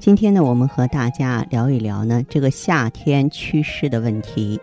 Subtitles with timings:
[0.00, 4.58] 今天呢，我们和大家聊一聊呢这个夏天祛湿的问题。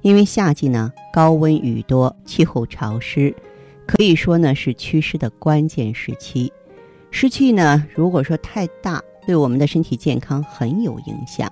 [0.00, 3.32] 因为夏季呢高温雨多，气候潮湿，
[3.86, 6.52] 可以说呢是祛湿的关键时期。
[7.12, 11.48] 湿气呢如果说太大，对我们的身体健康很有影响。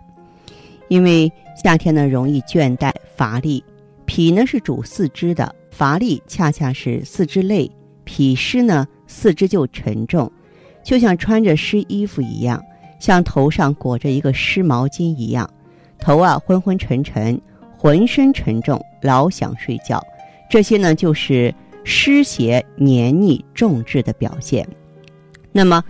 [0.89, 3.63] 因为夏天呢容易倦怠乏力，
[4.07, 7.71] 脾呢是主四肢的，乏力恰恰是四肢累，
[8.03, 10.29] 脾湿呢四肢就沉重，
[10.83, 12.61] 就像穿着湿衣服一样。
[13.01, 15.49] 像头上裹着一个湿毛巾一样，
[15.99, 17.41] 头啊昏昏沉沉，
[17.77, 20.01] 浑身沉重，老想睡觉。
[20.49, 21.53] 这些呢，就是
[21.83, 24.67] 湿邪黏腻重滞的表现。
[25.51, 25.83] 那么，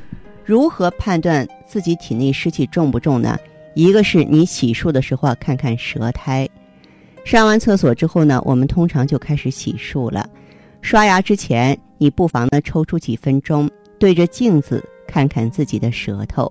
[0.44, 3.38] 如何判断自己体内湿气重不重呢？
[3.74, 6.48] 一个是你洗漱的时候啊，看看舌苔。
[7.24, 10.28] 上完厕所之后呢，我们通常就开始洗漱了。
[10.80, 16.50] 刷牙之前，你不妨呢抽出几分钟，对着镜子看看自己的舌头。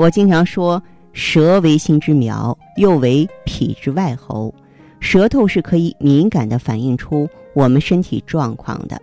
[0.00, 4.54] 我经常说，舌为心之苗，又为脾之外喉。
[4.98, 8.98] 舌头是可以敏感的反映出我们身体状况的。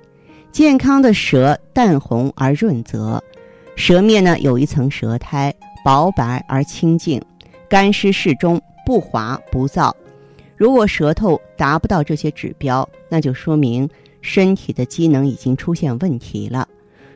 [0.51, 3.23] 健康的舌淡红而润泽，
[3.75, 5.53] 舌面呢有一层舌苔，
[5.85, 7.21] 薄白而清净，
[7.69, 9.93] 干湿适中，不滑不燥。
[10.55, 13.87] 如果舌头达不到这些指标，那就说明
[14.21, 16.67] 身体的机能已经出现问题了。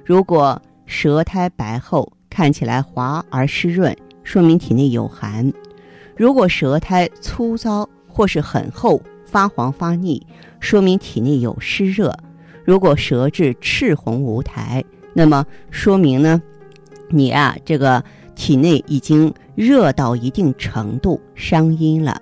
[0.06, 5.52] 如果舌苔白厚，看起来滑而湿润，说明体内有寒；
[6.16, 10.25] 如果舌苔粗糙或是很厚、发黄发腻，
[10.62, 12.09] 说明体内有湿热；
[12.64, 14.81] 如果舌质赤红无苔，
[15.14, 16.42] 那么说明呢，
[17.09, 18.02] 你啊这个
[18.34, 22.22] 体内已经热到一定程度，伤阴了。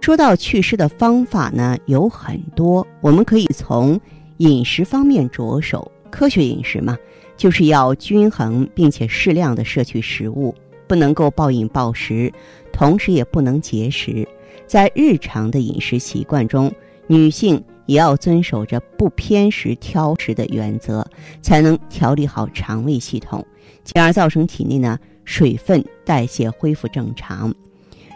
[0.00, 4.00] 说到祛湿的方法呢，有很多，我们可以从
[4.36, 6.96] 饮食方面着手，科学饮食嘛。
[7.36, 10.54] 就是要均衡并且适量的摄取食物，
[10.86, 12.32] 不能够暴饮暴食，
[12.72, 14.26] 同时也不能节食。
[14.66, 16.72] 在日常的饮食习惯中，
[17.06, 21.06] 女性也要遵守着不偏食挑食的原则，
[21.42, 23.44] 才能调理好肠胃系统，
[23.82, 27.54] 进而造成体内呢水分代谢恢复正常。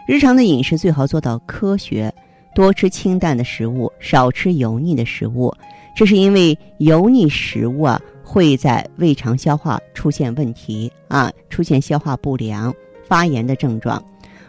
[0.07, 2.11] 日常的饮食最好做到科学，
[2.55, 5.53] 多吃清淡的食物，少吃油腻的食物。
[5.95, 8.01] 这是因为油腻食物啊。
[8.31, 12.71] 会在胃肠消化出现问题啊，出现消化不良、
[13.07, 13.99] 发炎的症状，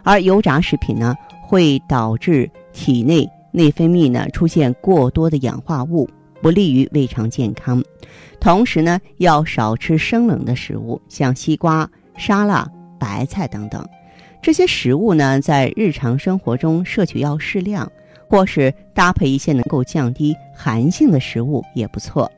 [0.02, 6.06] 而油炸食品呢，会导致体内内分泌呢出现过多的氧化物，
[6.42, 7.82] 不利于胃肠健康。
[8.38, 13.82] 同时呢，要少吃生冷的食物，像西瓜、沙拉、白菜等等。
[14.42, 17.90] 这些食物呢，在日常生活中摄取要适量，
[18.28, 22.30] 或是搭配一些能够降低寒性的食物也不错。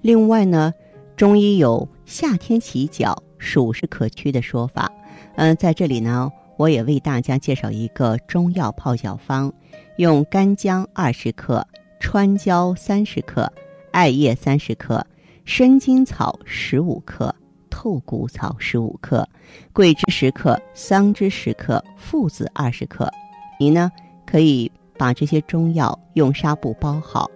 [0.00, 0.72] 另外呢，
[1.16, 4.90] 中医有夏天洗脚暑湿可驱的说法。
[5.34, 9.52] 嗯，在这里呢，我也为大家介绍一个中药泡脚方：
[9.96, 11.66] 用干姜二十克、
[11.98, 13.52] 川椒三十克、
[13.90, 15.04] 艾叶三十克、
[15.44, 17.34] 生筋草十五克、
[17.68, 19.28] 透骨草十五克、
[19.72, 23.10] 桂枝十克、桑枝十克、附子二十克。
[23.58, 23.90] 你呢，
[24.24, 27.28] 可以把这些中药用纱布包好，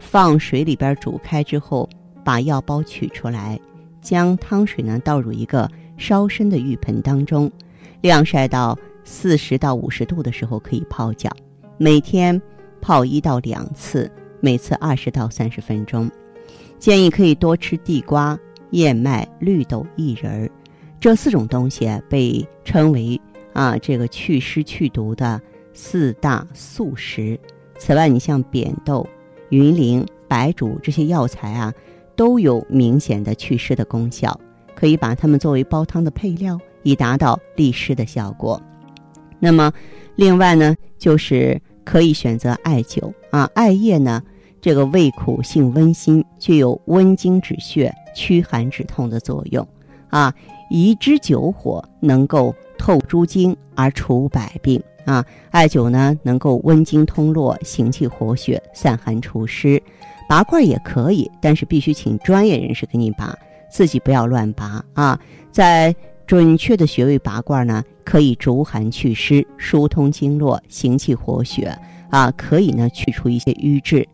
[0.00, 1.88] 放水里边煮开之后。
[2.28, 3.58] 把药包取出来，
[4.02, 5.66] 将汤水呢倒入一个
[5.96, 7.50] 稍深的浴盆当中，
[8.02, 11.30] 晾晒到四十到五十度的时候可以泡脚。
[11.78, 12.38] 每天
[12.82, 16.10] 泡一到两次，每次二十到三十分钟。
[16.78, 18.38] 建议可以多吃地瓜、
[18.72, 20.50] 燕麦、绿豆、薏仁儿，
[21.00, 23.18] 这四种东西被称为
[23.54, 25.40] 啊这个祛湿去毒的
[25.72, 27.40] 四大素食。
[27.78, 29.08] 此外，你像扁豆、
[29.48, 31.72] 云苓、白术这些药材啊。
[32.18, 34.36] 都有明显的祛湿的功效，
[34.74, 38.60] 可以把它们作为煲汤的配料，以达到利湿的效果。
[39.38, 39.72] 那么，
[40.16, 44.20] 另外呢，就是可以选择艾灸啊，艾叶呢，
[44.60, 49.64] 这个味苦性温辛，具有温经止血、驱寒止痛的作用
[50.10, 50.34] 啊。
[50.70, 55.24] 宜之灸火，能够透诸经而除百病啊。
[55.50, 59.80] 艾灸呢，能够温经通络、行气活血、散寒除湿。
[60.28, 63.34] 拔罐也可以，但是必须请专业人士给你拔，
[63.70, 65.18] 自己不要乱拔啊！
[65.50, 65.94] 在
[66.26, 71.74] 准确的穴位拔罐呢，可以逐寒祛湿、疏通经络、行气活血
[72.10, 74.06] 啊，可以呢去除一些瘀滞。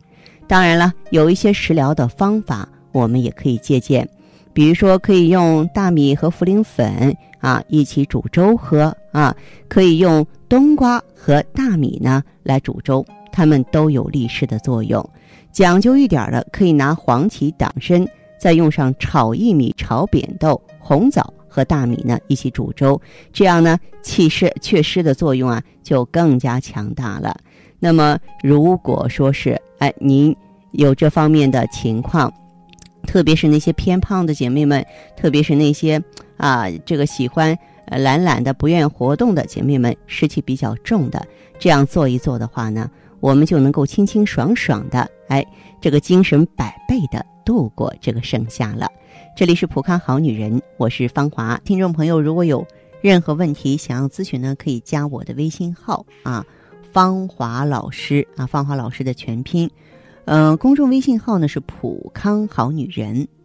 [0.46, 4.08] 当然了，有一些食疗的方法，我们也可以借鉴，
[4.52, 9.36] 比如说可以用大米和茯苓粉啊一起煮粥喝啊，
[9.68, 15.06] 可以用冬瓜和大米呢来煮粥，它们都有利湿的作用。
[15.52, 18.06] 讲究一点的，可以拿黄芪、党参，
[18.40, 22.98] 再用上炒薏米、炒扁豆、红枣和大米呢一起煮粥，
[23.30, 27.36] 这样呢祛湿祛湿的作用啊就更加强大了。
[27.78, 30.34] 那么如果说是哎您
[30.72, 32.32] 有这方面的情况，
[33.06, 36.02] 特别是那些偏胖的姐妹们，特别是那些
[36.36, 41.26] 啊这个喜欢呃懒懒的不愿意活动的姐妹们，湿气比较重的，
[41.58, 42.90] 这样做一做的话呢。
[43.20, 45.42] 我们就能够清清爽爽的，哎，
[45.80, 48.86] 这个精神百倍的度过这个盛夏了。
[49.34, 51.58] 这里是普康好女人，我是芳华。
[51.64, 52.66] 听众朋友，如果有
[53.00, 56.44] 任何问题想要咨询呢，可以加我的微信号啊，
[56.92, 59.70] 芳华老师啊，芳华老师的全拼。
[60.26, 63.26] 嗯，公众微信号呢是普康好女人。